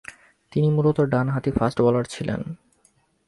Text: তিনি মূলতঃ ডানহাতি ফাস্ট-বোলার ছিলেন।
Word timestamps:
তিনি 0.51 0.67
মূলতঃ 0.69 1.03
ডানহাতি 1.05 1.51
ফাস্ট-বোলার 1.51 2.05
ছিলেন। 2.05 2.41